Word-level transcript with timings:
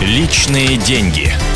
Личные 0.00 0.76
деньги. 0.76 1.47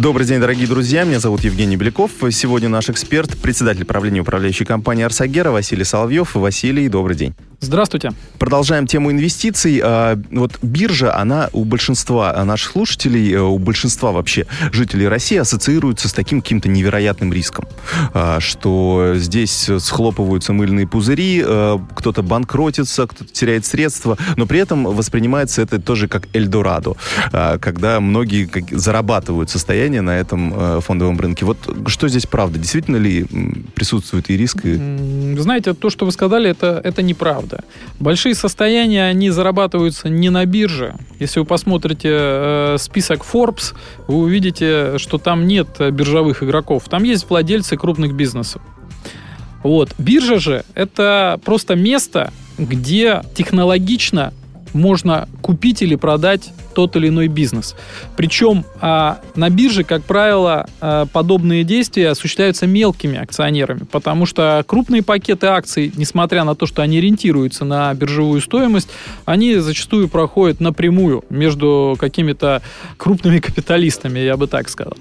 Добрый 0.00 0.28
день, 0.28 0.38
дорогие 0.38 0.68
друзья. 0.68 1.02
Меня 1.02 1.18
зовут 1.18 1.42
Евгений 1.42 1.74
Беляков. 1.76 2.12
Сегодня 2.30 2.68
наш 2.68 2.88
эксперт, 2.88 3.36
председатель 3.36 3.84
правления 3.84 4.20
управляющей 4.20 4.64
компании 4.64 5.02
«Арсагера» 5.02 5.50
Василий 5.50 5.82
Соловьев. 5.82 6.36
Василий, 6.36 6.88
добрый 6.88 7.16
день. 7.16 7.34
Здравствуйте. 7.60 8.12
Продолжаем 8.38 8.86
тему 8.86 9.10
инвестиций. 9.10 9.80
А, 9.82 10.16
вот 10.30 10.60
биржа, 10.62 11.16
она 11.16 11.50
у 11.52 11.64
большинства 11.64 12.32
наших 12.44 12.70
слушателей, 12.70 13.32
э, 13.32 13.40
у 13.40 13.58
большинства 13.58 14.12
вообще 14.12 14.46
жителей 14.70 15.08
России 15.08 15.36
ассоциируется 15.38 16.08
с 16.08 16.12
таким 16.12 16.40
каким-то 16.40 16.68
невероятным 16.68 17.32
риском, 17.32 17.66
а, 18.14 18.38
что 18.38 19.14
здесь 19.16 19.68
схлопываются 19.80 20.52
мыльные 20.52 20.86
пузыри, 20.86 21.42
э, 21.44 21.78
кто-то 21.96 22.22
банкротится, 22.22 23.08
кто-то 23.08 23.32
теряет 23.32 23.66
средства, 23.66 24.16
но 24.36 24.46
при 24.46 24.60
этом 24.60 24.84
воспринимается 24.84 25.60
это 25.60 25.80
тоже 25.80 26.06
как 26.06 26.28
Эльдорадо, 26.34 26.94
а, 27.32 27.58
когда 27.58 27.98
многие 27.98 28.48
зарабатывают 28.70 29.50
состояние 29.50 29.87
на 29.96 30.18
этом 30.18 30.52
э, 30.54 30.80
фондовом 30.80 31.18
рынке. 31.18 31.44
Вот 31.44 31.58
что 31.86 32.08
здесь 32.08 32.26
правда? 32.26 32.58
Действительно 32.58 32.96
ли 32.96 33.26
присутствует 33.74 34.30
и 34.30 34.36
риск? 34.36 34.64
Знаете, 34.64 35.74
то, 35.74 35.90
что 35.90 36.04
вы 36.04 36.12
сказали, 36.12 36.50
это, 36.50 36.80
это 36.84 37.02
неправда 37.02 37.38
правда. 37.38 37.64
Большие 38.00 38.34
состояния, 38.34 39.04
они 39.04 39.30
зарабатываются 39.30 40.08
не 40.08 40.30
на 40.30 40.44
бирже. 40.46 40.94
Если 41.20 41.40
вы 41.40 41.46
посмотрите 41.46 42.08
э, 42.10 42.76
список 42.78 43.20
Forbes, 43.20 43.74
вы 44.06 44.16
увидите, 44.16 44.98
что 44.98 45.18
там 45.18 45.46
нет 45.46 45.68
биржевых 45.78 46.42
игроков. 46.42 46.84
Там 46.88 47.04
есть 47.04 47.28
владельцы 47.28 47.76
крупных 47.76 48.14
бизнесов. 48.14 48.62
Вот. 49.62 49.94
Биржа 49.98 50.38
же– 50.38 50.64
это 50.74 51.40
просто 51.44 51.74
место, 51.74 52.32
где 52.58 53.22
технологично 53.34 54.32
можно 54.72 55.28
купить 55.42 55.82
или 55.82 55.96
продать 55.96 56.50
тот 56.74 56.94
или 56.96 57.08
иной 57.08 57.28
бизнес. 57.28 57.74
Причем 58.16 58.64
а, 58.80 59.20
на 59.34 59.50
бирже, 59.50 59.84
как 59.84 60.04
правило, 60.04 60.68
а, 60.80 61.06
подобные 61.06 61.64
действия 61.64 62.10
осуществляются 62.10 62.66
мелкими 62.66 63.18
акционерами, 63.18 63.84
потому 63.90 64.26
что 64.26 64.64
крупные 64.66 65.02
пакеты 65.02 65.48
акций, 65.48 65.92
несмотря 65.96 66.44
на 66.44 66.54
то, 66.54 66.66
что 66.66 66.82
они 66.82 66.98
ориентируются 66.98 67.64
на 67.64 67.92
биржевую 67.94 68.40
стоимость, 68.40 68.88
они 69.24 69.56
зачастую 69.56 70.08
проходят 70.08 70.60
напрямую 70.60 71.24
между 71.30 71.96
какими-то 71.98 72.62
крупными 72.96 73.38
капиталистами, 73.40 74.20
я 74.20 74.36
бы 74.36 74.46
так 74.46 74.68
сказал. 74.68 74.96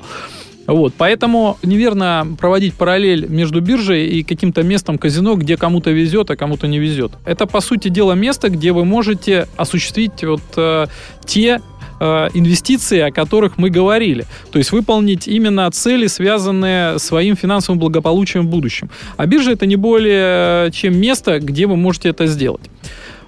Вот, 0.68 0.94
поэтому 0.98 1.58
неверно 1.64 2.28
проводить 2.38 2.73
параллель 2.73 3.28
между 3.30 3.62
биржей 3.62 4.08
и 4.08 4.23
каким-то 4.23 4.64
местом 4.64 4.98
казино, 4.98 5.36
где 5.36 5.56
кому-то 5.56 5.92
везет, 5.92 6.30
а 6.30 6.36
кому-то 6.36 6.68
не 6.68 6.78
везет. 6.78 7.14
Это, 7.26 7.48
по 7.48 7.62
сути 7.62 7.88
дела, 7.88 8.14
место, 8.14 8.50
где 8.50 8.74
вы 8.74 8.84
можете 8.84 9.48
осуществить 9.56 10.24
вот 10.24 10.42
э, 10.58 10.88
те 11.26 11.62
э, 12.00 12.30
инвестиции, 12.34 13.00
о 13.00 13.12
которых 13.12 13.58
мы 13.58 13.70
говорили. 13.70 14.26
То 14.52 14.59
есть 14.59 14.74
выполнить 14.74 15.28
именно 15.28 15.72
цели, 15.72 16.08
связанные 16.08 17.00
с 17.00 17.04
своим 17.04 17.38
финансовым 17.38 17.80
благополучием 17.80 18.46
в 18.46 18.50
будущем. 18.50 18.90
А 19.16 19.26
биржа 19.26 19.52
это 19.52 19.66
не 19.66 19.78
более 19.78 20.70
чем 20.72 20.98
место, 20.98 21.40
где 21.40 21.66
вы 21.66 21.78
можете 21.78 22.09
это 22.09 22.28
сделать. 22.28 22.70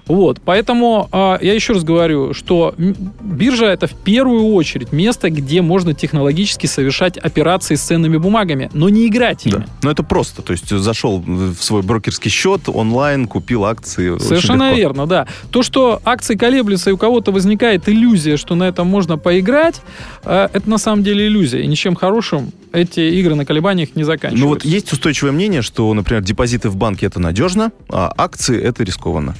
Вот, 0.06 0.40
поэтому 0.44 1.08
э, 1.12 1.38
я 1.40 1.54
еще 1.54 1.74
раз 1.74 1.84
говорю, 1.84 2.34
что 2.34 2.74
биржа 3.20 3.66
это 3.66 3.86
в 3.86 3.94
первую 3.94 4.46
очередь 4.52 4.92
место, 4.92 5.30
где 5.30 5.62
можно 5.62 5.94
технологически 5.94 6.66
совершать 6.66 7.16
операции 7.16 7.74
с 7.74 7.80
ценными 7.80 8.16
бумагами, 8.16 8.70
но 8.72 8.88
не 8.88 9.06
играть 9.06 9.46
ими. 9.46 9.52
Да. 9.52 9.66
Но 9.82 9.90
это 9.90 10.02
просто, 10.02 10.42
то 10.42 10.52
есть 10.52 10.68
зашел 10.68 11.20
в 11.20 11.56
свой 11.56 11.82
брокерский 11.82 12.30
счет 12.30 12.62
онлайн, 12.68 13.26
купил 13.26 13.64
акции. 13.64 14.18
Совершенно 14.18 14.74
верно, 14.74 15.06
да. 15.06 15.26
То, 15.50 15.62
что 15.62 16.00
акции 16.04 16.34
колеблются 16.34 16.90
и 16.90 16.92
у 16.92 16.96
кого-то 16.96 17.32
возникает 17.32 17.88
иллюзия, 17.88 18.36
что 18.36 18.54
на 18.54 18.64
этом 18.64 18.86
можно 18.86 19.18
поиграть, 19.18 19.80
э, 20.24 20.48
это 20.52 20.68
на 20.68 20.78
самом 20.78 21.02
деле 21.02 21.26
иллюзия, 21.26 21.62
и 21.62 21.66
ничем 21.66 21.94
хорошим 21.94 22.52
эти 22.72 23.00
игры 23.00 23.34
на 23.34 23.44
колебаниях 23.44 23.96
не 23.96 24.04
заканчиваются. 24.04 24.44
Ну 24.44 24.48
вот 24.48 24.64
есть 24.64 24.92
устойчивое 24.92 25.32
мнение, 25.32 25.62
что, 25.62 25.92
например, 25.92 26.22
депозиты 26.22 26.68
в 26.68 26.76
банке 26.76 27.06
это 27.06 27.20
надежно, 27.20 27.72
а 27.88 28.12
акции 28.16 28.60
это 28.60 28.84
рискованно. 28.84 29.34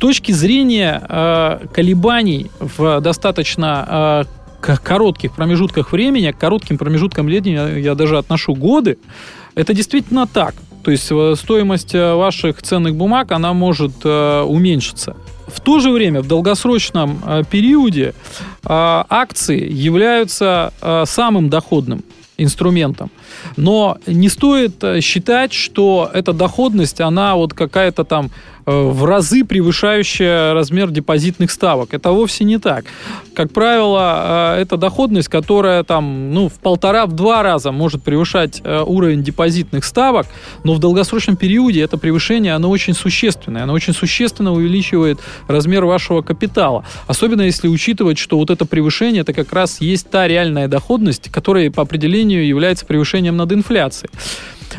Точки 0.00 0.32
зрения 0.32 1.02
э, 1.06 1.66
колебаний 1.74 2.50
в 2.58 3.02
достаточно 3.02 4.24
э, 4.62 4.76
коротких 4.82 5.32
промежутках 5.32 5.92
времени, 5.92 6.30
к 6.30 6.38
коротким 6.38 6.78
промежуткам 6.78 7.26
времени 7.26 7.80
я 7.80 7.94
даже 7.94 8.16
отношу 8.16 8.54
годы, 8.54 8.96
это 9.54 9.74
действительно 9.74 10.26
так. 10.26 10.54
То 10.82 10.90
есть 10.90 11.08
э, 11.10 11.34
стоимость 11.36 11.94
э, 11.94 12.14
ваших 12.14 12.62
ценных 12.62 12.94
бумаг, 12.94 13.30
она 13.32 13.52
может 13.52 13.92
э, 14.04 14.40
уменьшиться. 14.40 15.16
В 15.46 15.60
то 15.60 15.80
же 15.80 15.90
время 15.90 16.22
в 16.22 16.28
долгосрочном 16.28 17.22
э, 17.22 17.42
периоде 17.50 18.14
э, 18.14 18.14
акции 18.64 19.70
являются 19.70 20.72
э, 20.80 21.04
самым 21.06 21.50
доходным 21.50 22.02
инструментом. 22.38 23.10
Но 23.58 23.98
не 24.06 24.30
стоит 24.30 24.82
считать, 25.02 25.52
что 25.52 26.10
эта 26.14 26.32
доходность, 26.32 27.02
она 27.02 27.36
вот 27.36 27.52
какая-то 27.52 28.04
там 28.04 28.30
Э, 28.59 28.59
в 28.70 29.04
разы 29.04 29.44
превышающая 29.44 30.54
размер 30.54 30.90
депозитных 30.90 31.50
ставок. 31.50 31.94
Это 31.94 32.10
вовсе 32.10 32.44
не 32.44 32.58
так. 32.58 32.84
Как 33.34 33.52
правило, 33.52 34.56
э, 34.56 34.62
это 34.62 34.76
доходность, 34.76 35.28
которая 35.28 35.82
там, 35.82 36.32
ну, 36.32 36.48
в 36.48 36.54
полтора-два 36.54 37.42
раза 37.42 37.72
может 37.72 38.02
превышать 38.02 38.60
э, 38.62 38.82
уровень 38.86 39.22
депозитных 39.22 39.84
ставок, 39.84 40.26
но 40.64 40.74
в 40.74 40.78
долгосрочном 40.78 41.36
периоде 41.36 41.82
это 41.82 41.98
превышение, 41.98 42.54
оно 42.54 42.70
очень 42.70 42.94
существенное. 42.94 43.64
Оно 43.64 43.72
очень 43.72 43.94
существенно 43.94 44.52
увеличивает 44.52 45.18
размер 45.48 45.84
вашего 45.84 46.22
капитала. 46.22 46.84
Особенно 47.06 47.42
если 47.42 47.68
учитывать, 47.68 48.18
что 48.18 48.36
вот 48.36 48.50
это 48.50 48.66
превышение, 48.66 49.22
это 49.22 49.32
как 49.32 49.52
раз 49.52 49.80
есть 49.80 50.10
та 50.10 50.28
реальная 50.28 50.68
доходность, 50.68 51.30
которая 51.30 51.70
по 51.70 51.82
определению 51.82 52.46
является 52.46 52.86
превышением 52.86 53.36
над 53.36 53.52
инфляцией. 53.52 54.10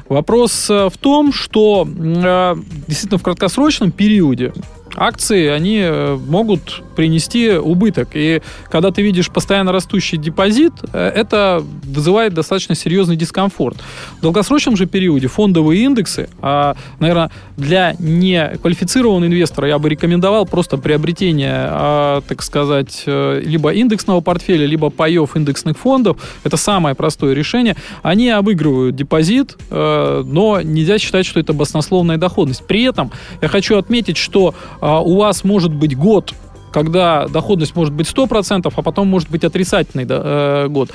Вопрос 0.10 0.70
э, 0.70 0.90
в 0.90 0.98
том, 0.98 1.34
что 1.34 1.88
э, 1.88 2.56
действительно 2.88 3.18
в 3.18 3.24
краткосрочном 3.24 3.92
периоде 3.92 4.54
акции, 4.96 5.48
они 5.48 5.80
э, 5.84 6.18
могут 6.28 6.84
принести 6.96 7.52
убыток. 7.52 8.10
И 8.14 8.42
когда 8.70 8.92
ты 8.92 9.02
видишь 9.02 9.30
постоянно 9.30 9.72
растущий 9.72 10.18
депозит, 10.18 10.74
э, 10.94 11.08
это 11.16 11.64
вызывает 11.84 12.34
достаточно 12.34 12.76
серьезный 12.76 13.16
дискомфорт. 13.16 13.78
В 14.20 14.22
долгосрочном 14.22 14.76
же 14.78 14.86
периоде 14.86 15.28
фондовые 15.28 15.84
индексы, 15.84 16.30
а, 16.42 16.76
наверное, 17.00 17.32
для 17.58 17.96
неквалифицированного 18.00 19.28
инвестора 19.28 19.68
я 19.68 19.80
бы 19.80 19.90
рекомендовал 19.90 20.46
просто 20.46 20.78
приобретение, 20.78 21.54
а, 21.56 22.22
так 22.28 22.42
сказать, 22.44 23.04
э, 23.06 23.42
либо 23.44 23.74
индексного 23.74 24.22
портфеля, 24.22 24.66
либо 24.66 24.90
паев 24.90 25.36
индексных 25.36 25.78
фондов. 25.78 26.18
Это 26.44 26.58
самое 26.58 26.96
простое 26.96 27.34
решение. 27.34 27.76
Они 28.04 28.30
обыгрывают 28.30 28.96
депозит, 28.96 29.58
но 29.70 30.62
нельзя 30.64 30.98
считать, 30.98 31.26
что 31.26 31.40
это 31.40 31.54
баснословная 31.54 32.18
доходность. 32.18 32.66
При 32.68 32.84
этом 32.84 33.12
я 33.42 33.48
хочу 33.48 33.78
отметить, 33.78 34.18
что 34.18 34.54
у 34.82 35.18
вас 35.18 35.44
может 35.44 35.74
быть 35.74 35.98
год, 35.98 36.34
когда 36.72 37.28
доходность 37.28 37.76
может 37.76 37.94
быть 37.94 38.08
100%, 38.08 38.74
а 38.76 38.82
потом 38.82 39.08
может 39.08 39.30
быть 39.30 39.44
отрицательный 39.44 40.06
э, 40.08 40.68
год. 40.70 40.90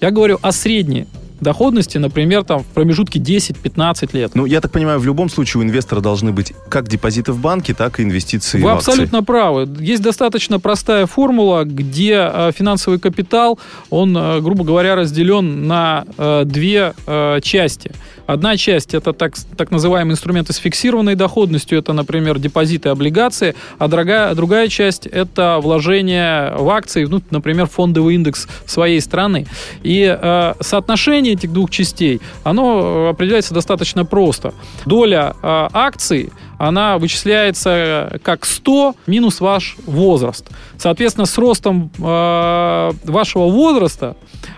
Я 0.00 0.10
говорю 0.10 0.38
о 0.42 0.52
средней 0.52 1.06
доходности, 1.40 1.98
например, 1.98 2.44
там 2.44 2.60
в 2.60 2.66
промежутке 2.66 3.18
10-15 3.18 4.10
лет. 4.12 4.32
Ну, 4.34 4.46
я 4.46 4.60
так 4.60 4.72
понимаю, 4.72 4.98
в 4.98 5.06
любом 5.06 5.28
случае 5.28 5.62
у 5.62 5.64
инвестора 5.64 6.00
должны 6.00 6.32
быть 6.32 6.52
как 6.68 6.88
депозиты 6.88 7.32
в 7.32 7.40
банке, 7.40 7.74
так 7.74 8.00
и 8.00 8.02
инвестиции 8.02 8.58
Вы 8.58 8.64
в 8.64 8.68
акции. 8.68 8.92
абсолютно 8.92 9.22
правы. 9.22 9.68
Есть 9.80 10.02
достаточно 10.02 10.60
простая 10.60 11.06
формула, 11.06 11.64
где 11.64 12.30
э, 12.32 12.52
финансовый 12.56 12.98
капитал, 12.98 13.58
он, 13.90 14.16
э, 14.16 14.40
грубо 14.40 14.64
говоря, 14.64 14.94
разделен 14.94 15.66
на 15.66 16.04
э, 16.16 16.42
две 16.44 16.94
части. 17.42 17.92
Одна 18.30 18.56
часть 18.56 18.94
это 18.94 19.12
так, 19.12 19.34
так 19.56 19.72
называемые 19.72 20.12
инструменты 20.12 20.52
с 20.52 20.56
фиксированной 20.58 21.16
доходностью, 21.16 21.76
это, 21.78 21.92
например, 21.92 22.38
депозиты, 22.38 22.88
облигации, 22.88 23.56
а 23.78 23.88
другая, 23.88 24.34
другая 24.36 24.68
часть 24.68 25.06
это 25.06 25.58
вложение 25.60 26.54
в 26.56 26.68
акции, 26.68 27.06
ну, 27.06 27.20
например, 27.30 27.66
фондовый 27.66 28.14
индекс 28.14 28.46
своей 28.66 29.00
страны. 29.00 29.46
И 29.82 30.16
э, 30.16 30.54
соотношение 30.60 31.29
этих 31.32 31.52
двух 31.52 31.70
частей, 31.70 32.20
оно 32.44 33.08
определяется 33.08 33.54
достаточно 33.54 34.04
просто. 34.04 34.54
Доля 34.86 35.34
э, 35.42 35.68
акций 35.72 36.30
она 36.60 36.98
вычисляется 36.98 38.20
как 38.22 38.44
100 38.44 38.94
минус 39.06 39.40
ваш 39.40 39.76
возраст. 39.86 40.46
Соответственно, 40.76 41.24
с 41.24 41.38
ростом 41.38 41.90
э, 41.98 42.90
вашего 43.04 43.46
возраста 43.46 44.14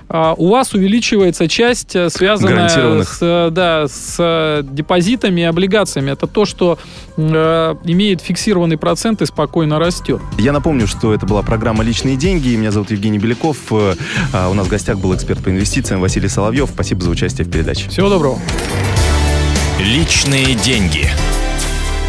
э, 0.08 0.34
у 0.36 0.48
вас 0.48 0.74
увеличивается 0.74 1.46
часть, 1.46 1.94
э, 1.94 2.10
связанная 2.10 3.04
с, 3.04 3.18
э, 3.20 3.50
да, 3.52 3.86
с 3.86 4.16
э, 4.18 4.64
депозитами 4.64 5.42
и 5.42 5.44
облигациями. 5.44 6.10
Это 6.10 6.26
то, 6.26 6.44
что 6.44 6.76
э, 7.16 7.74
имеет 7.84 8.20
фиксированный 8.20 8.78
процент 8.78 9.22
и 9.22 9.26
спокойно 9.26 9.78
растет. 9.78 10.20
Я 10.38 10.50
напомню, 10.50 10.88
что 10.88 11.14
это 11.14 11.24
была 11.24 11.42
программа 11.42 11.84
«Личные 11.84 12.16
деньги». 12.16 12.56
Меня 12.56 12.72
зовут 12.72 12.90
Евгений 12.90 13.18
Беляков. 13.18 13.58
А 13.70 14.48
у 14.50 14.54
нас 14.54 14.66
в 14.66 14.70
гостях 14.70 14.98
был 14.98 15.14
эксперт 15.14 15.40
по 15.40 15.50
инвестициям 15.50 16.00
Василий 16.00 16.28
Соловьев. 16.28 16.70
Спасибо 16.74 17.00
за 17.00 17.10
участие 17.10 17.46
в 17.46 17.50
передаче. 17.50 17.88
Всего 17.90 18.08
доброго. 18.08 18.40
«Личные 19.78 20.56
деньги». 20.56 21.08